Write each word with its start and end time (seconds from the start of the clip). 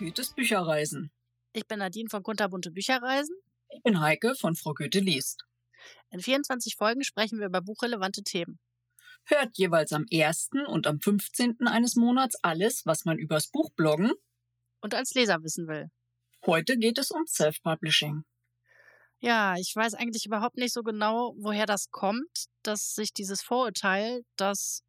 Goethes 0.00 0.32
Bücherreisen. 0.32 1.10
Ich 1.52 1.68
bin 1.68 1.78
Nadine 1.78 2.08
von 2.08 2.22
Kunterbunte 2.22 2.70
Bücherreisen. 2.70 3.36
Ich 3.68 3.82
bin 3.82 4.00
Heike 4.00 4.34
von 4.34 4.56
Frau 4.56 4.72
Goethe 4.72 4.98
liest. 4.98 5.44
In 6.08 6.20
24 6.20 6.76
Folgen 6.76 7.04
sprechen 7.04 7.38
wir 7.38 7.48
über 7.48 7.60
buchrelevante 7.60 8.22
Themen. 8.22 8.58
Hört 9.26 9.58
jeweils 9.58 9.92
am 9.92 10.06
1. 10.10 10.52
und 10.68 10.86
am 10.86 11.00
15. 11.00 11.66
eines 11.66 11.96
Monats 11.96 12.36
alles, 12.42 12.86
was 12.86 13.04
man 13.04 13.18
übers 13.18 13.48
Buch 13.48 13.68
bloggen 13.76 14.12
und 14.80 14.94
als 14.94 15.12
Leser 15.12 15.42
wissen 15.42 15.68
will. 15.68 15.90
Heute 16.46 16.78
geht 16.78 16.96
es 16.96 17.10
um 17.10 17.26
Self-Publishing. 17.26 18.24
Ja, 19.18 19.56
ich 19.58 19.76
weiß 19.76 19.92
eigentlich 19.92 20.24
überhaupt 20.24 20.56
nicht 20.56 20.72
so 20.72 20.82
genau, 20.82 21.34
woher 21.36 21.66
das 21.66 21.90
kommt, 21.90 22.46
dass 22.62 22.94
sich 22.94 23.12
dieses 23.12 23.42
Vorurteil, 23.42 24.24
dass 24.36 24.82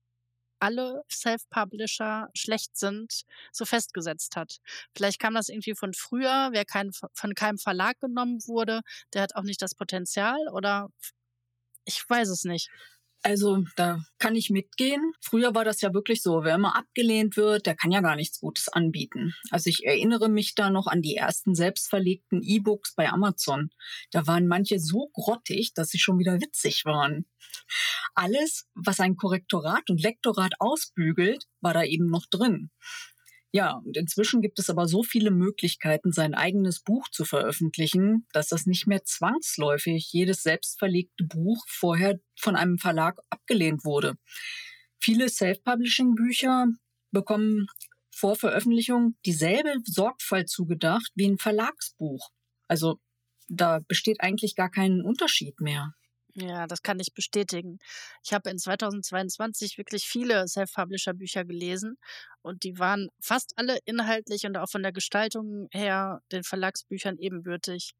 alle 0.61 1.03
Self-Publisher 1.11 2.29
schlecht 2.35 2.77
sind, 2.77 3.23
so 3.51 3.65
festgesetzt 3.65 4.35
hat. 4.35 4.57
Vielleicht 4.95 5.19
kam 5.19 5.33
das 5.33 5.49
irgendwie 5.49 5.75
von 5.75 5.93
früher, 5.93 6.49
wer 6.51 6.65
kein, 6.65 6.91
von 7.13 7.35
keinem 7.35 7.57
Verlag 7.57 7.99
genommen 7.99 8.39
wurde, 8.47 8.81
der 9.13 9.23
hat 9.23 9.35
auch 9.35 9.43
nicht 9.43 9.61
das 9.61 9.75
Potenzial 9.75 10.39
oder 10.53 10.89
ich 11.85 12.03
weiß 12.09 12.29
es 12.29 12.43
nicht. 12.43 12.69
Also 13.23 13.63
da 13.75 14.03
kann 14.17 14.35
ich 14.35 14.49
mitgehen. 14.49 15.13
Früher 15.21 15.53
war 15.53 15.63
das 15.63 15.81
ja 15.81 15.93
wirklich 15.93 16.23
so, 16.23 16.43
wer 16.43 16.55
immer 16.55 16.75
abgelehnt 16.75 17.37
wird, 17.37 17.67
der 17.67 17.75
kann 17.75 17.91
ja 17.91 18.01
gar 18.01 18.15
nichts 18.15 18.39
Gutes 18.39 18.67
anbieten. 18.67 19.33
Also 19.51 19.69
ich 19.69 19.85
erinnere 19.85 20.27
mich 20.27 20.55
da 20.55 20.71
noch 20.71 20.87
an 20.87 21.01
die 21.01 21.15
ersten 21.15 21.53
selbstverlegten 21.53 22.41
E-Books 22.41 22.95
bei 22.95 23.09
Amazon. 23.09 23.69
Da 24.11 24.25
waren 24.25 24.47
manche 24.47 24.79
so 24.79 25.09
grottig, 25.13 25.73
dass 25.75 25.89
sie 25.89 25.99
schon 25.99 26.17
wieder 26.17 26.41
witzig 26.41 26.83
waren. 26.85 27.25
Alles, 28.15 28.67
was 28.73 28.99
ein 28.99 29.15
Korrektorat 29.15 29.89
und 29.89 30.01
Lektorat 30.01 30.53
ausbügelt, 30.59 31.45
war 31.61 31.73
da 31.73 31.83
eben 31.83 32.07
noch 32.07 32.25
drin. 32.25 32.71
Ja, 33.53 33.81
und 33.85 33.97
inzwischen 33.97 34.41
gibt 34.41 34.59
es 34.59 34.69
aber 34.69 34.87
so 34.87 35.03
viele 35.03 35.29
Möglichkeiten, 35.29 36.13
sein 36.13 36.33
eigenes 36.33 36.79
Buch 36.81 37.09
zu 37.09 37.25
veröffentlichen, 37.25 38.25
dass 38.31 38.47
das 38.47 38.65
nicht 38.65 38.87
mehr 38.87 39.03
zwangsläufig 39.03 40.09
jedes 40.13 40.43
selbstverlegte 40.43 41.25
Buch 41.25 41.65
vorher 41.67 42.19
von 42.39 42.55
einem 42.55 42.77
Verlag 42.77 43.19
abgelehnt 43.29 43.83
wurde. 43.83 44.15
Viele 44.99 45.27
Self-Publishing-Bücher 45.27 46.67
bekommen 47.11 47.67
vor 48.09 48.37
Veröffentlichung 48.37 49.15
dieselbe 49.25 49.73
Sorgfalt 49.83 50.49
zugedacht 50.49 51.11
wie 51.15 51.27
ein 51.27 51.37
Verlagsbuch. 51.37 52.29
Also 52.69 52.99
da 53.49 53.79
besteht 53.79 54.21
eigentlich 54.21 54.55
gar 54.55 54.69
kein 54.69 55.01
Unterschied 55.01 55.59
mehr. 55.59 55.93
Ja, 56.35 56.65
das 56.65 56.81
kann 56.81 56.99
ich 56.99 57.13
bestätigen. 57.13 57.79
Ich 58.23 58.33
habe 58.33 58.49
in 58.49 58.57
2022 58.57 59.77
wirklich 59.77 60.05
viele 60.05 60.47
Self-Publisher-Bücher 60.47 61.43
gelesen 61.43 61.97
und 62.41 62.63
die 62.63 62.79
waren 62.79 63.09
fast 63.19 63.53
alle 63.57 63.79
inhaltlich 63.85 64.45
und 64.45 64.57
auch 64.57 64.69
von 64.69 64.81
der 64.81 64.93
Gestaltung 64.93 65.67
her 65.71 66.21
den 66.31 66.43
Verlagsbüchern 66.43 67.17
ebenbürtig. 67.17 67.93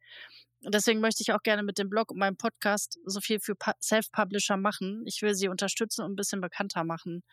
Deswegen 0.64 1.02
möchte 1.02 1.24
ich 1.24 1.34
auch 1.34 1.42
gerne 1.44 1.64
mit 1.64 1.78
dem 1.78 1.90
Blog 1.90 2.12
und 2.12 2.20
meinem 2.20 2.38
Podcast 2.38 3.00
so 3.06 3.20
viel 3.20 3.40
für 3.40 3.56
Self-Publisher 3.82 4.58
machen. 4.58 5.04
Ich 5.06 5.22
will 5.22 5.34
sie 5.34 5.48
unterstützen 5.48 6.04
und 6.04 6.14
ein 6.14 6.16
bisschen 6.16 6.40
bekannter 6.40 6.84
machen. 6.84 7.24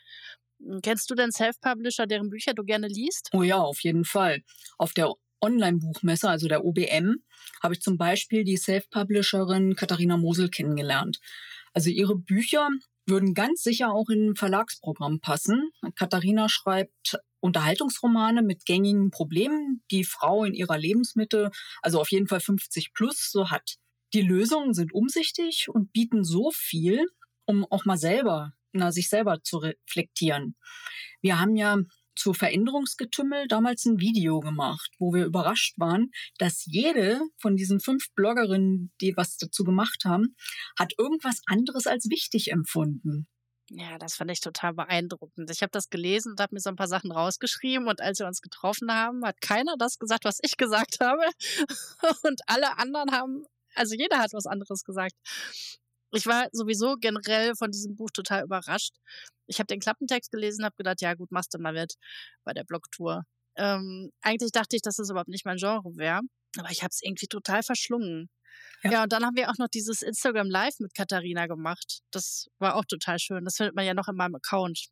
Kennst 0.83 1.11
du 1.11 1.15
denn 1.15 1.31
Self-Publisher, 1.31 2.07
deren 2.07 2.31
Bücher 2.31 2.55
du 2.55 2.65
gerne 2.65 2.89
liest? 2.89 3.29
Oh 3.33 3.43
ja, 3.43 3.59
auf 3.59 3.81
jeden 3.81 4.05
Fall. 4.05 4.43
Auf 4.79 4.93
der 4.93 5.13
Online-Buchmesse, 5.41 6.29
also 6.29 6.49
der 6.49 6.65
OBM, 6.65 7.23
habe 7.63 7.75
ich 7.75 7.81
zum 7.81 7.97
Beispiel 7.99 8.45
die 8.45 8.57
Self-Publisherin 8.57 9.77
Katharina 9.77 10.17
Mosel 10.17 10.49
kennengelernt. 10.49 11.19
Also 11.73 11.91
ihre 11.91 12.17
Bücher 12.17 12.69
würden 13.07 13.35
ganz 13.35 13.63
sicher 13.63 13.93
auch 13.93 14.09
in 14.09 14.31
ein 14.31 14.37
Verlagsprogramm 14.37 15.21
passen. 15.21 15.71
Katharina 15.95 16.49
schreibt 16.49 17.19
Unterhaltungsromane 17.41 18.43
mit 18.43 18.65
gängigen 18.67 19.11
Problemen, 19.11 19.83
die 19.91 20.05
Frau 20.05 20.45
in 20.45 20.55
ihrer 20.55 20.77
Lebensmitte, 20.77 21.51
also 21.83 22.01
auf 22.01 22.11
jeden 22.11 22.27
Fall 22.29 22.41
50 22.41 22.93
plus, 22.93 23.31
so 23.31 23.51
hat. 23.51 23.77
Die 24.13 24.23
Lösungen 24.23 24.75
sind 24.75 24.93
umsichtig 24.93 25.69
und 25.69 25.93
bieten 25.93 26.25
so 26.25 26.51
viel, 26.51 27.07
um 27.45 27.65
auch 27.71 27.85
mal 27.85 27.99
selber, 27.99 28.53
na, 28.73 28.93
sich 28.93 29.09
selber 29.09 29.43
zu 29.43 29.59
reflektieren. 29.59 30.57
Wir 31.21 31.41
haben 31.41 31.57
ja 31.57 31.79
zu 32.19 32.35
Veränderungsgetümmel 32.35 33.47
damals 33.49 33.85
ein 33.87 34.01
Video 34.01 34.41
gemacht, 34.41 34.91
wo 34.99 35.15
wir 35.15 35.25
überrascht 35.25 35.79
waren, 35.79 36.11
dass 36.39 36.65
jede 36.67 37.21
von 37.39 37.57
diesen 37.57 37.81
fünf 37.81 38.13
Bloggerinnen, 38.15 38.93
die 39.01 39.17
was 39.17 39.37
dazu 39.37 39.65
gemacht 39.65 40.05
haben, 40.05 40.35
hat 40.79 40.93
irgendwas 40.99 41.41
anderes 41.47 41.87
als 41.87 42.11
wichtig 42.11 42.51
empfunden. 42.51 43.29
Ja, 43.71 43.99
das 43.99 44.17
fand 44.17 44.31
ich 44.31 44.41
total 44.41 44.73
beeindruckend. 44.73 45.51
Ich 45.51 45.63
habe 45.63 45.71
das 45.71 45.91
gelesen 45.91 46.33
und 46.33 46.41
habe 46.41 46.55
mir 46.55 46.61
so 46.61 46.71
ein 46.71 46.77
paar 46.77 46.89
Sachen 46.89 47.13
rausgeschrieben 47.13 47.87
und 47.87 48.01
als 48.01 48.19
wir 48.19 48.27
uns 48.27 48.41
getroffen 48.41 48.91
haben, 48.91 49.25
hat 49.25 49.41
keiner 49.43 49.77
das 49.79 49.99
gesagt, 49.99 50.25
was 50.25 50.39
ich 50.43 50.57
gesagt 50.57 51.01
habe 51.01 51.23
und 52.23 52.41
alle 52.47 52.79
anderen 52.79 53.13
haben, 53.13 53.45
also 53.75 53.95
jeder 53.95 54.19
hat 54.19 54.33
was 54.33 54.47
anderes 54.47 54.85
gesagt. 54.85 55.15
Ich 56.13 56.27
war 56.27 56.49
sowieso 56.53 56.97
generell 56.97 57.55
von 57.55 57.71
diesem 57.71 57.95
Buch 57.97 58.11
total 58.13 58.45
überrascht. 58.45 58.95
Ich 59.47 59.59
habe 59.59 59.67
den 59.67 59.81
Klappentext 59.81 60.31
gelesen, 60.31 60.65
habe 60.65 60.77
gedacht, 60.77 61.01
ja 61.01 61.15
gut, 61.15 61.31
machst 61.31 61.53
du 61.55 61.59
mal 61.59 61.73
mit 61.73 61.95
bei 62.45 62.53
der 62.53 62.65
Blogtour. 62.65 63.25
Ähm, 63.57 64.11
eigentlich 64.23 64.53
dachte 64.53 64.77
ich, 64.77 64.83
dass 64.83 64.97
das 64.97 65.11
überhaupt 65.11 65.29
nicht 65.29 65.45
mein 65.45 65.57
Genre 65.57 65.97
wäre, 65.97 66.21
aber 66.57 66.71
ich 66.71 66.83
habe 66.83 66.91
es 66.91 67.01
irgendwie 67.03 67.27
total 67.27 67.63
verschlungen. 67.63 68.31
Ja. 68.83 68.91
ja, 68.91 69.03
und 69.03 69.13
dann 69.13 69.25
haben 69.25 69.37
wir 69.37 69.51
auch 69.51 69.59
noch 69.59 69.69
dieses 69.69 70.03
Instagram 70.03 70.49
Live 70.49 70.79
mit 70.79 70.95
Katharina 70.95 71.47
gemacht. 71.47 72.01
Das 72.11 72.47
war 72.59 72.77
auch 72.77 72.85
total 72.85 73.19
schön. 73.19 73.45
Das 73.45 73.57
findet 73.57 73.75
man 73.75 73.85
ja 73.85 73.95
noch 73.95 74.09
in 74.09 74.17
meinem 74.17 74.37
Account. 74.37 74.89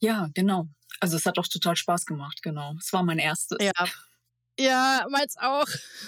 Ja, 0.00 0.28
genau. 0.34 0.68
Also 1.00 1.16
es 1.16 1.26
hat 1.26 1.38
auch 1.38 1.48
total 1.48 1.76
Spaß 1.76 2.04
gemacht, 2.04 2.40
genau. 2.42 2.74
Es 2.78 2.92
war 2.92 3.02
mein 3.02 3.18
erstes. 3.18 3.58
Ja. 3.60 3.72
Ja, 4.58 5.06
meins 5.10 5.36
auch. 5.38 5.66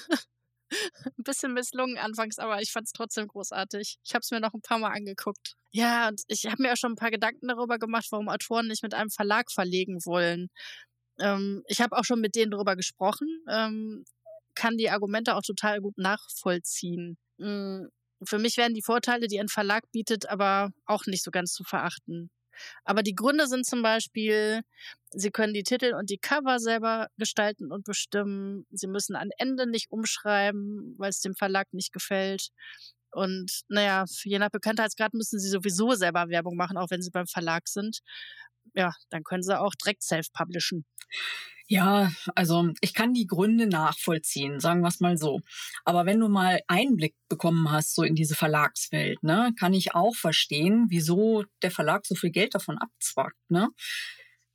ein 0.71 1.12
bisschen 1.25 1.53
misslungen 1.54 1.99
anfangs, 1.99 2.38
aber 2.38 2.60
ich 2.60 2.72
fand 2.72 2.87
es 2.87 2.93
trotzdem 2.93 3.28
großartig. 3.28 3.99
Ich 4.04 4.15
habe 4.15 4.21
es 4.22 4.31
mir 4.31 4.41
noch 4.41 4.54
ein 4.54 4.62
paar 4.62 4.78
Mal 4.78 4.93
angeguckt. 4.93 5.54
Ja, 5.72 6.09
und 6.09 6.22
ich 6.28 6.47
habe 6.47 6.62
mir 6.62 6.72
auch 6.72 6.77
schon 6.77 6.93
ein 6.93 6.97
paar 6.97 7.10
Gedanken 7.10 7.49
darüber 7.49 7.78
gemacht, 7.78 8.06
warum 8.10 8.28
Autoren 8.28 8.69
nicht 8.69 8.82
mit 8.82 8.94
einem 8.94 9.10
Verlag 9.10 9.50
verlegen 9.53 10.05
wollen. 10.05 10.49
Ähm, 11.19 11.62
ich 11.66 11.81
habe 11.81 11.97
auch 11.97 12.05
schon 12.05 12.21
mit 12.21 12.34
denen 12.34 12.50
darüber 12.50 12.76
gesprochen, 12.76 13.28
ähm, 13.50 14.05
kann 14.55 14.76
die 14.76 14.91
Argumente 14.91 15.34
auch 15.34 15.43
total 15.43 15.81
gut 15.81 15.99
nachvollziehen. 15.99 17.19
Mhm. 17.38 17.91
Für 18.25 18.38
mich 18.38 18.56
werden 18.56 18.75
die 18.75 18.82
Vorteile, 18.82 19.28
die 19.28 19.38
ein 19.38 19.49
Verlag 19.49 19.84
bietet, 19.93 20.28
aber 20.28 20.71
auch 20.87 21.05
nicht 21.06 21.22
so 21.22 21.31
ganz 21.31 21.53
zu 21.53 21.65
verachten. 21.65 22.31
Aber 22.84 23.03
die 23.03 23.15
Gründe 23.15 23.47
sind 23.47 23.67
zum 23.67 23.83
Beispiel, 23.83 24.62
Sie 25.11 25.31
können 25.31 25.55
die 25.55 25.62
Titel 25.62 25.94
und 25.94 26.11
die 26.11 26.19
Cover 26.19 26.59
selber 26.59 27.09
gestalten 27.17 27.72
und 27.72 27.84
bestimmen. 27.84 28.67
Sie 28.71 28.87
müssen 28.87 29.17
ein 29.17 29.31
Ende 29.39 29.69
nicht 29.69 29.91
umschreiben, 29.91 30.94
weil 30.99 31.11
es 31.11 31.21
dem 31.21 31.34
Verlag 31.34 31.72
nicht 31.72 31.93
gefällt. 31.93 32.49
Und 33.12 33.62
naja, 33.69 34.05
je 34.25 34.39
nach 34.39 34.50
Bekanntheitsgrad 34.50 35.15
müssen 35.15 35.39
Sie 35.39 35.49
sowieso 35.49 35.93
selber 35.94 36.28
Werbung 36.28 36.56
machen, 36.56 36.77
auch 36.77 36.91
wenn 36.91 37.03
Sie 37.03 37.11
beim 37.11 37.27
Verlag 37.27 37.69
sind. 37.69 38.00
Ja, 38.75 38.93
dann 39.10 39.25
können 39.25 39.43
Sie 39.43 39.59
auch 39.59 39.75
direkt 39.75 40.03
self-publishen. 40.03 40.84
Ja, 41.69 42.12
also 42.37 42.71
ich 42.81 42.94
kann 42.94 43.12
die 43.12 43.27
Gründe 43.27 43.66
nachvollziehen, 43.66 44.60
sagen 44.60 44.82
wir 44.82 44.88
es 44.88 45.00
mal 45.00 45.16
so. 45.16 45.41
Aber 45.84 46.06
wenn 46.06 46.21
du 46.21 46.28
mal 46.28 46.60
Einblick 46.69 47.16
bekommen 47.28 47.71
hast, 47.72 47.94
so 47.97 48.05
in 48.05 48.15
diese 48.15 48.37
Verlagswelt, 48.37 49.21
ne, 49.25 49.53
kann 49.59 49.75
ich 49.75 49.94
auch 49.94 50.15
verstehen, 50.15 50.87
wieso 50.91 51.44
der 51.62 51.72
Verlag 51.72 52.06
so 52.06 52.15
viel 52.15 52.31
Geld 52.31 52.55
davon 52.55 52.78
abzwackt, 52.78 53.50
ne? 53.50 53.69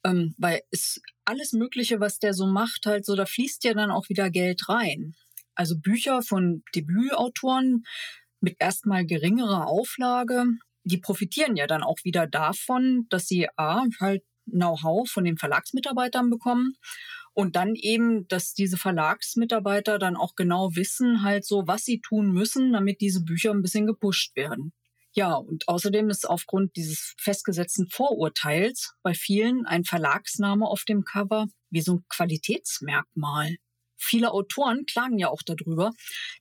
Ähm, 0.05 0.35
weil 0.37 0.61
es 0.71 1.01
alles 1.25 1.51
Mögliche, 1.53 1.99
was 1.99 2.17
der 2.19 2.33
so 2.33 2.47
macht, 2.47 2.85
halt 2.85 3.05
so, 3.05 3.15
da 3.15 3.25
fließt 3.25 3.63
ja 3.65 3.73
dann 3.73 3.91
auch 3.91 4.07
wieder 4.09 4.29
Geld 4.29 4.69
rein. 4.69 5.13
Also 5.53 5.77
Bücher 5.77 6.21
von 6.21 6.63
Debütautoren 6.73 7.83
mit 8.39 8.55
erstmal 8.59 9.05
geringerer 9.05 9.67
Auflage, 9.67 10.45
die 10.83 10.97
profitieren 10.97 11.55
ja 11.55 11.67
dann 11.67 11.83
auch 11.83 11.97
wieder 12.03 12.27
davon, 12.27 13.05
dass 13.09 13.27
sie 13.27 13.47
A, 13.57 13.85
halt 13.99 14.23
Know-how 14.45 15.09
von 15.09 15.23
den 15.23 15.37
Verlagsmitarbeitern 15.37 16.29
bekommen 16.29 16.75
und 17.33 17.55
dann 17.55 17.75
eben, 17.75 18.27
dass 18.27 18.53
diese 18.53 18.77
Verlagsmitarbeiter 18.77 19.99
dann 19.99 20.17
auch 20.17 20.35
genau 20.35 20.75
wissen, 20.75 21.23
halt 21.23 21.45
so, 21.45 21.67
was 21.67 21.83
sie 21.83 22.01
tun 22.01 22.31
müssen, 22.31 22.73
damit 22.73 23.01
diese 23.01 23.23
Bücher 23.23 23.51
ein 23.51 23.61
bisschen 23.61 23.87
gepusht 23.87 24.35
werden. 24.35 24.73
Ja, 25.13 25.35
und 25.35 25.67
außerdem 25.67 26.09
ist 26.09 26.27
aufgrund 26.27 26.75
dieses 26.75 27.15
festgesetzten 27.19 27.89
Vorurteils 27.89 28.93
bei 29.03 29.13
vielen 29.13 29.65
ein 29.65 29.83
Verlagsname 29.83 30.65
auf 30.65 30.83
dem 30.83 31.03
Cover 31.03 31.47
wie 31.69 31.81
so 31.81 31.95
ein 31.95 32.05
Qualitätsmerkmal. 32.09 33.57
Viele 34.01 34.31
Autoren 34.31 34.85
klagen 34.85 35.17
ja 35.17 35.29
auch 35.29 35.41
darüber, 35.43 35.91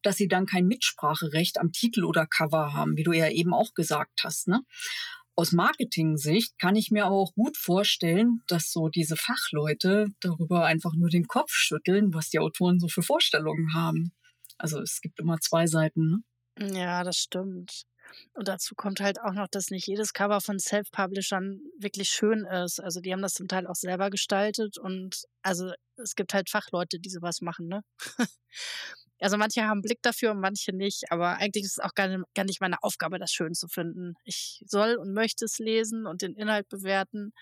dass 0.03 0.17
sie 0.17 0.29
dann 0.29 0.47
kein 0.47 0.67
Mitspracherecht 0.67 1.59
am 1.59 1.73
Titel 1.73 2.05
oder 2.05 2.27
Cover 2.27 2.73
haben, 2.73 2.97
wie 2.97 3.03
du 3.03 3.13
ja 3.13 3.29
eben 3.29 3.53
auch 3.53 3.75
gesagt 3.75 4.23
hast. 4.25 4.49
Ne? 4.49 4.61
Aus 5.37 5.53
Marketing-Sicht 5.53 6.59
kann 6.59 6.77
ich 6.77 6.91
mir 6.91 7.07
aber 7.07 7.17
auch 7.17 7.33
gut 7.35 7.57
vorstellen, 7.57 8.43
dass 8.47 8.73
so 8.73 8.89
diese 8.89 9.17
Fachleute 9.17 10.09
darüber 10.21 10.67
einfach 10.67 10.93
nur 10.95 11.09
den 11.09 11.27
Kopf 11.27 11.51
schütteln, 11.53 12.13
was 12.13 12.29
die 12.31 12.39
Autoren 12.39 12.79
so 12.79 12.89
für 12.89 13.03
Vorstellungen 13.03 13.75
haben. 13.75 14.13
Also 14.59 14.81
es 14.81 15.01
gibt 15.01 15.19
immer 15.19 15.39
zwei 15.39 15.67
Seiten. 15.67 16.23
Ne? 16.59 16.75
Ja, 16.75 17.05
das 17.05 17.17
stimmt. 17.17 17.85
Und 18.35 18.49
dazu 18.49 18.75
kommt 18.75 19.01
halt 19.01 19.21
auch 19.21 19.33
noch, 19.33 19.49
dass 19.49 19.71
nicht 19.71 19.87
jedes 19.87 20.13
Cover 20.13 20.41
von 20.41 20.59
Self-Publishern 20.59 21.61
wirklich 21.79 22.09
schön 22.11 22.45
ist. 22.47 22.81
Also 22.81 23.01
die 23.01 23.13
haben 23.13 23.23
das 23.23 23.35
zum 23.35 23.49
Teil 23.49 23.67
auch 23.67 23.75
selber 23.75 24.11
gestaltet 24.11 24.79
und 24.79 25.25
also 25.43 25.73
es 25.97 26.15
gibt 26.17 26.35
halt 26.35 26.51
Fachleute, 26.51 26.99
die 27.01 27.11
sowas 27.11 27.41
machen, 27.41 27.69
ne? 27.69 27.83
Also 29.23 29.37
manche 29.37 29.65
haben 29.65 29.83
Blick 29.83 30.01
dafür 30.03 30.31
und 30.31 30.41
manche 30.41 30.73
nicht, 30.75 31.13
aber 31.13 31.37
eigentlich 31.37 31.65
ist 31.65 31.79
es 31.79 31.85
auch 31.85 31.95
gar 31.95 32.09
nicht, 32.09 32.25
gar 32.35 32.45
nicht 32.45 32.61
meine 32.63 32.83
Aufgabe, 32.83 33.19
das 33.19 33.31
schön 33.33 33.53
zu 33.55 33.69
finden. 33.69 34.15
Ich 34.25 34.63
soll 34.67 34.97
und 34.97 35.13
möchte 35.13 35.45
es 35.45 35.59
lesen 35.59 36.07
und 36.07 36.23
den 36.23 36.35
Inhalt 36.35 36.69
bewerten. 36.71 37.33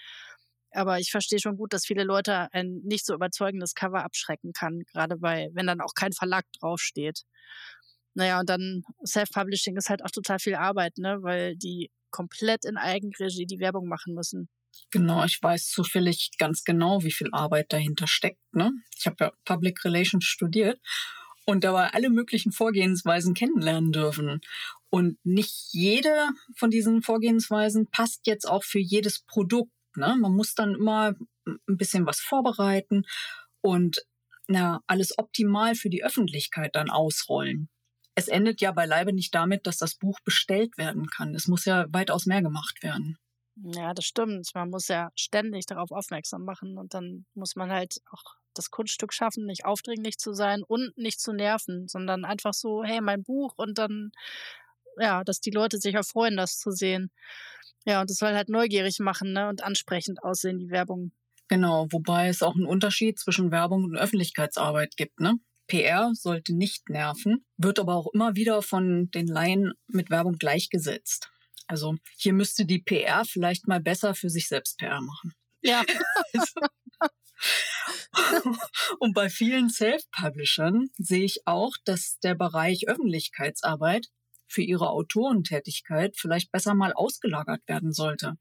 Aber 0.72 0.98
ich 0.98 1.10
verstehe 1.10 1.38
schon 1.40 1.56
gut, 1.56 1.72
dass 1.72 1.86
viele 1.86 2.04
Leute 2.04 2.48
ein 2.52 2.80
nicht 2.84 3.06
so 3.06 3.14
überzeugendes 3.14 3.74
Cover 3.74 4.04
abschrecken 4.04 4.52
kann, 4.52 4.80
gerade 4.92 5.16
bei, 5.16 5.48
wenn 5.54 5.66
dann 5.66 5.80
auch 5.80 5.94
kein 5.94 6.12
Verlag 6.12 6.44
draufsteht. 6.60 7.22
Naja, 8.14 8.40
und 8.40 8.48
dann 8.48 8.82
Self-Publishing 9.04 9.76
ist 9.76 9.90
halt 9.90 10.04
auch 10.04 10.10
total 10.10 10.38
viel 10.38 10.54
Arbeit, 10.54 10.98
ne, 10.98 11.18
weil 11.20 11.56
die 11.56 11.90
komplett 12.10 12.64
in 12.64 12.76
Eigenregie 12.76 13.46
die 13.46 13.60
Werbung 13.60 13.86
machen 13.86 14.14
müssen. 14.14 14.48
Genau, 14.90 15.24
ich 15.24 15.42
weiß 15.42 15.68
zufällig 15.68 16.30
ganz 16.38 16.64
genau, 16.64 17.02
wie 17.02 17.12
viel 17.12 17.28
Arbeit 17.32 17.72
dahinter 17.72 18.06
steckt. 18.06 18.40
Ne? 18.52 18.72
Ich 18.96 19.06
habe 19.06 19.16
ja 19.20 19.32
Public 19.44 19.84
Relations 19.84 20.24
studiert 20.24 20.80
und 21.44 21.64
dabei 21.64 21.88
alle 21.92 22.10
möglichen 22.10 22.52
Vorgehensweisen 22.52 23.34
kennenlernen 23.34 23.92
dürfen. 23.92 24.40
Und 24.90 25.18
nicht 25.24 25.68
jede 25.72 26.28
von 26.56 26.70
diesen 26.70 27.02
Vorgehensweisen 27.02 27.90
passt 27.90 28.26
jetzt 28.26 28.48
auch 28.48 28.64
für 28.64 28.78
jedes 28.78 29.20
Produkt. 29.20 29.72
Ne? 29.96 30.16
Man 30.18 30.34
muss 30.34 30.54
dann 30.54 30.74
immer 30.74 31.14
ein 31.46 31.76
bisschen 31.76 32.06
was 32.06 32.20
vorbereiten 32.20 33.04
und 33.60 34.02
na, 34.46 34.80
alles 34.86 35.18
optimal 35.18 35.74
für 35.74 35.90
die 35.90 36.04
Öffentlichkeit 36.04 36.74
dann 36.74 36.88
ausrollen. 36.88 37.68
Es 38.18 38.26
endet 38.26 38.60
ja 38.60 38.72
beileibe 38.72 39.12
nicht 39.12 39.32
damit, 39.32 39.68
dass 39.68 39.76
das 39.76 39.94
Buch 39.94 40.18
bestellt 40.24 40.76
werden 40.76 41.06
kann. 41.06 41.36
Es 41.36 41.46
muss 41.46 41.64
ja 41.66 41.86
weitaus 41.90 42.26
mehr 42.26 42.42
gemacht 42.42 42.82
werden. 42.82 43.16
Ja, 43.54 43.94
das 43.94 44.06
stimmt. 44.06 44.50
Man 44.54 44.70
muss 44.70 44.88
ja 44.88 45.12
ständig 45.14 45.66
darauf 45.66 45.92
aufmerksam 45.92 46.44
machen 46.44 46.78
und 46.78 46.94
dann 46.94 47.26
muss 47.34 47.54
man 47.54 47.70
halt 47.70 48.00
auch 48.10 48.24
das 48.54 48.72
Kunststück 48.72 49.12
schaffen, 49.12 49.46
nicht 49.46 49.64
aufdringlich 49.64 50.18
zu 50.18 50.32
sein 50.32 50.64
und 50.64 50.98
nicht 50.98 51.20
zu 51.20 51.32
nerven, 51.32 51.86
sondern 51.86 52.24
einfach 52.24 52.54
so, 52.54 52.82
hey, 52.82 53.00
mein 53.00 53.22
Buch 53.22 53.54
und 53.56 53.78
dann, 53.78 54.10
ja, 54.98 55.22
dass 55.22 55.38
die 55.38 55.52
Leute 55.52 55.78
sich 55.78 55.94
erfreuen, 55.94 56.36
das 56.36 56.58
zu 56.58 56.72
sehen. 56.72 57.12
Ja, 57.84 58.00
und 58.00 58.10
das 58.10 58.16
soll 58.16 58.34
halt 58.34 58.48
neugierig 58.48 58.98
machen 58.98 59.32
ne? 59.32 59.48
und 59.48 59.62
ansprechend 59.62 60.24
aussehen, 60.24 60.58
die 60.58 60.70
Werbung. 60.70 61.12
Genau, 61.46 61.86
wobei 61.92 62.26
es 62.26 62.42
auch 62.42 62.56
einen 62.56 62.66
Unterschied 62.66 63.20
zwischen 63.20 63.52
Werbung 63.52 63.84
und 63.84 63.96
Öffentlichkeitsarbeit 63.96 64.96
gibt, 64.96 65.20
ne? 65.20 65.38
PR 65.68 66.10
sollte 66.14 66.54
nicht 66.54 66.88
nerven, 66.88 67.44
wird 67.56 67.78
aber 67.78 67.94
auch 67.94 68.08
immer 68.12 68.34
wieder 68.34 68.62
von 68.62 69.10
den 69.10 69.26
Laien 69.26 69.72
mit 69.86 70.10
Werbung 70.10 70.38
gleichgesetzt. 70.38 71.30
Also 71.66 71.96
hier 72.16 72.32
müsste 72.32 72.64
die 72.64 72.80
PR 72.80 73.24
vielleicht 73.24 73.68
mal 73.68 73.80
besser 73.80 74.14
für 74.14 74.30
sich 74.30 74.48
selbst 74.48 74.78
PR 74.78 75.00
machen. 75.00 75.34
Ja. 75.62 75.84
Und 78.98 79.14
bei 79.14 79.28
vielen 79.28 79.70
Self-Publishern 79.70 80.88
sehe 80.96 81.24
ich 81.24 81.46
auch, 81.46 81.72
dass 81.84 82.18
der 82.20 82.34
Bereich 82.34 82.88
Öffentlichkeitsarbeit 82.88 84.08
für 84.48 84.62
ihre 84.62 84.90
Autorentätigkeit 84.90 86.16
vielleicht 86.16 86.50
besser 86.50 86.74
mal 86.74 86.92
ausgelagert 86.92 87.60
werden 87.66 87.92
sollte. 87.92 88.34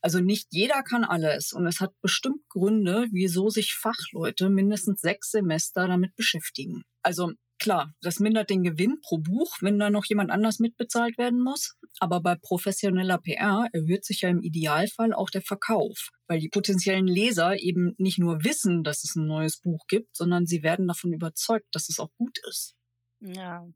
Also 0.00 0.20
nicht 0.20 0.48
jeder 0.50 0.82
kann 0.82 1.04
alles 1.04 1.52
und 1.52 1.66
es 1.66 1.80
hat 1.80 1.92
bestimmt 2.00 2.48
Gründe, 2.48 3.06
wieso 3.10 3.48
sich 3.48 3.74
Fachleute 3.74 4.50
mindestens 4.50 5.00
sechs 5.00 5.30
Semester 5.30 5.88
damit 5.88 6.14
beschäftigen. 6.14 6.84
Also 7.02 7.32
Klar, 7.58 7.94
das 8.02 8.20
mindert 8.20 8.50
den 8.50 8.62
Gewinn 8.62 9.00
pro 9.00 9.18
Buch, 9.18 9.56
wenn 9.60 9.78
da 9.78 9.88
noch 9.88 10.04
jemand 10.04 10.30
anders 10.30 10.58
mitbezahlt 10.58 11.16
werden 11.16 11.42
muss. 11.42 11.76
Aber 11.98 12.20
bei 12.20 12.34
professioneller 12.34 13.18
PR 13.18 13.68
erhöht 13.72 14.04
sich 14.04 14.22
ja 14.22 14.28
im 14.28 14.42
Idealfall 14.42 15.14
auch 15.14 15.30
der 15.30 15.40
Verkauf, 15.40 16.10
weil 16.26 16.38
die 16.38 16.50
potenziellen 16.50 17.06
Leser 17.06 17.58
eben 17.58 17.94
nicht 17.96 18.18
nur 18.18 18.44
wissen, 18.44 18.84
dass 18.84 19.04
es 19.04 19.16
ein 19.16 19.26
neues 19.26 19.58
Buch 19.58 19.86
gibt, 19.88 20.16
sondern 20.16 20.44
sie 20.44 20.62
werden 20.62 20.86
davon 20.86 21.14
überzeugt, 21.14 21.66
dass 21.72 21.88
es 21.88 21.98
auch 21.98 22.10
gut 22.18 22.38
ist. 22.48 22.74
Ja, 23.20 23.66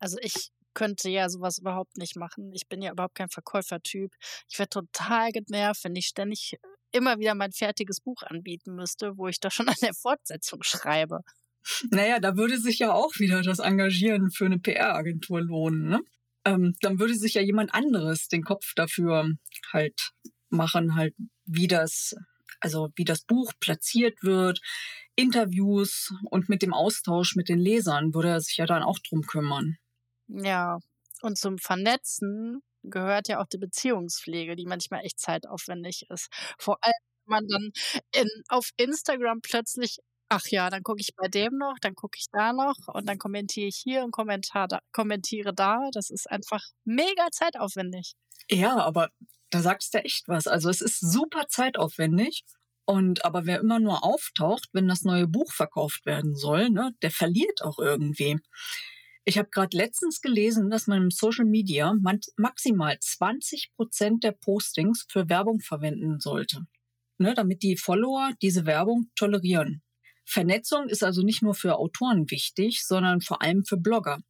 also 0.00 0.18
ich 0.20 0.50
könnte 0.74 1.08
ja 1.08 1.28
sowas 1.28 1.58
überhaupt 1.58 1.96
nicht 1.96 2.16
machen. 2.16 2.52
Ich 2.52 2.68
bin 2.68 2.82
ja 2.82 2.92
überhaupt 2.92 3.14
kein 3.14 3.28
Verkäufertyp. 3.28 4.12
Ich 4.48 4.58
wäre 4.58 4.68
total 4.68 5.32
genervt, 5.32 5.84
wenn 5.84 5.96
ich 5.96 6.06
ständig 6.06 6.56
immer 6.92 7.18
wieder 7.18 7.34
mein 7.34 7.52
fertiges 7.52 8.00
Buch 8.00 8.22
anbieten 8.22 8.74
müsste, 8.74 9.16
wo 9.16 9.28
ich 9.28 9.40
da 9.40 9.50
schon 9.50 9.68
an 9.68 9.76
der 9.82 9.94
Fortsetzung 9.94 10.62
schreibe. 10.62 11.20
Naja, 11.90 12.20
da 12.20 12.36
würde 12.36 12.58
sich 12.58 12.78
ja 12.78 12.92
auch 12.92 13.12
wieder 13.18 13.42
das 13.42 13.58
Engagieren 13.58 14.30
für 14.30 14.46
eine 14.46 14.58
PR-Agentur 14.58 15.42
lohnen. 15.42 15.88
Ne? 15.88 16.00
Ähm, 16.44 16.74
dann 16.80 16.98
würde 16.98 17.14
sich 17.14 17.34
ja 17.34 17.42
jemand 17.42 17.74
anderes 17.74 18.28
den 18.28 18.42
Kopf 18.42 18.72
dafür 18.74 19.30
halt 19.72 20.12
machen, 20.48 20.94
halt 20.94 21.14
wie 21.44 21.66
das, 21.66 22.14
also 22.60 22.88
wie 22.96 23.04
das 23.04 23.22
Buch 23.22 23.52
platziert 23.60 24.22
wird, 24.22 24.60
Interviews 25.16 26.14
und 26.30 26.48
mit 26.48 26.62
dem 26.62 26.72
Austausch 26.72 27.36
mit 27.36 27.48
den 27.48 27.58
Lesern 27.58 28.14
würde 28.14 28.30
er 28.30 28.40
sich 28.40 28.56
ja 28.56 28.66
dann 28.66 28.82
auch 28.82 28.98
drum 28.98 29.22
kümmern. 29.22 29.76
Ja, 30.32 30.78
und 31.22 31.38
zum 31.38 31.58
Vernetzen 31.58 32.62
gehört 32.82 33.28
ja 33.28 33.40
auch 33.40 33.46
die 33.46 33.58
Beziehungspflege, 33.58 34.56
die 34.56 34.66
manchmal 34.66 35.04
echt 35.04 35.18
zeitaufwendig 35.20 36.06
ist. 36.10 36.28
Vor 36.58 36.78
allem, 36.82 36.92
wenn 37.26 37.30
man 37.40 37.48
dann 37.48 37.70
in, 38.14 38.28
auf 38.48 38.70
Instagram 38.76 39.40
plötzlich 39.42 39.98
ach 40.30 40.46
ja, 40.48 40.70
dann 40.70 40.82
gucke 40.82 41.00
ich 41.00 41.14
bei 41.16 41.28
dem 41.28 41.58
noch, 41.58 41.74
dann 41.80 41.94
gucke 41.94 42.16
ich 42.18 42.26
da 42.32 42.52
noch 42.52 42.76
und 42.86 43.08
dann 43.08 43.18
kommentiere 43.18 43.66
ich 43.68 43.76
hier 43.76 44.04
und 44.04 44.12
Kommentar 44.12 44.68
da, 44.68 44.78
kommentiere 44.92 45.52
da. 45.52 45.90
Das 45.92 46.08
ist 46.10 46.30
einfach 46.30 46.62
mega 46.84 47.28
zeitaufwendig. 47.32 48.14
Ja, 48.48 48.78
aber 48.78 49.10
da 49.50 49.60
sagst 49.60 49.92
du 49.94 49.98
echt 50.04 50.28
was. 50.28 50.46
Also 50.46 50.70
es 50.70 50.80
ist 50.80 51.00
super 51.00 51.48
zeitaufwendig. 51.48 52.44
Und 52.84 53.24
aber 53.24 53.46
wer 53.46 53.60
immer 53.60 53.78
nur 53.80 54.04
auftaucht, 54.04 54.68
wenn 54.72 54.88
das 54.88 55.02
neue 55.02 55.26
Buch 55.28 55.52
verkauft 55.52 56.06
werden 56.06 56.34
soll, 56.36 56.70
ne, 56.70 56.92
der 57.02 57.10
verliert 57.10 57.62
auch 57.62 57.78
irgendwie. 57.78 58.38
Ich 59.24 59.38
habe 59.38 59.50
gerade 59.50 59.76
letztens 59.76 60.20
gelesen, 60.20 60.70
dass 60.70 60.86
man 60.86 61.02
im 61.02 61.10
Social 61.10 61.44
Media 61.44 61.94
maximal 62.36 62.98
20 62.98 63.72
Prozent 63.76 64.24
der 64.24 64.32
Postings 64.32 65.06
für 65.08 65.28
Werbung 65.28 65.60
verwenden 65.60 66.20
sollte, 66.20 66.66
ne, 67.18 67.34
damit 67.34 67.62
die 67.62 67.76
Follower 67.76 68.30
diese 68.40 68.64
Werbung 68.64 69.10
tolerieren. 69.16 69.82
Vernetzung 70.24 70.88
ist 70.88 71.02
also 71.02 71.22
nicht 71.22 71.42
nur 71.42 71.54
für 71.54 71.76
Autoren 71.76 72.30
wichtig, 72.30 72.86
sondern 72.86 73.20
vor 73.20 73.42
allem 73.42 73.64
für 73.64 73.76
Blogger. 73.76 74.20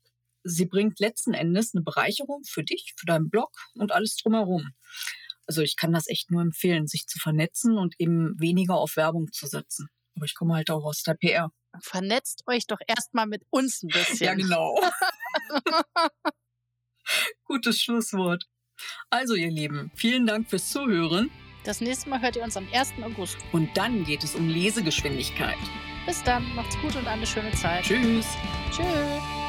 Sie 0.42 0.64
bringt 0.64 0.98
letzten 0.98 1.34
Endes 1.34 1.74
eine 1.74 1.82
Bereicherung 1.82 2.42
für 2.44 2.64
dich, 2.64 2.94
für 2.96 3.06
deinen 3.06 3.28
Blog 3.28 3.50
und 3.74 3.92
alles 3.92 4.16
drumherum. 4.16 4.70
Also 5.46 5.62
ich 5.62 5.76
kann 5.76 5.92
das 5.92 6.08
echt 6.08 6.30
nur 6.30 6.42
empfehlen, 6.42 6.86
sich 6.86 7.06
zu 7.06 7.18
vernetzen 7.18 7.76
und 7.76 7.94
eben 7.98 8.38
weniger 8.40 8.76
auf 8.76 8.96
Werbung 8.96 9.30
zu 9.32 9.46
setzen. 9.46 9.88
Aber 10.16 10.24
ich 10.24 10.34
komme 10.34 10.54
halt 10.54 10.70
auch 10.70 10.84
aus 10.84 11.02
der 11.02 11.14
PR. 11.14 11.52
Vernetzt 11.80 12.42
euch 12.46 12.66
doch 12.66 12.80
erstmal 12.86 13.26
mit 13.26 13.42
uns 13.50 13.82
ein 13.82 13.88
bisschen. 13.88 14.26
Ja, 14.26 14.34
genau. 14.34 14.78
Gutes 17.44 17.80
Schlusswort. 17.80 18.44
Also, 19.10 19.34
ihr 19.34 19.50
Lieben, 19.50 19.90
vielen 19.94 20.26
Dank 20.26 20.48
fürs 20.48 20.70
Zuhören. 20.70 21.30
Das 21.64 21.80
nächste 21.80 22.08
Mal 22.08 22.20
hört 22.22 22.36
ihr 22.36 22.42
uns 22.42 22.56
am 22.56 22.66
1. 22.72 22.94
August. 23.02 23.36
Und 23.52 23.76
dann 23.76 24.04
geht 24.04 24.24
es 24.24 24.34
um 24.34 24.48
Lesegeschwindigkeit. 24.48 25.58
Bis 26.06 26.22
dann, 26.22 26.54
macht's 26.54 26.78
gut 26.80 26.96
und 26.96 27.06
eine 27.06 27.26
schöne 27.26 27.52
Zeit. 27.52 27.84
Tschüss. 27.84 28.26
Tschüss. 28.70 29.39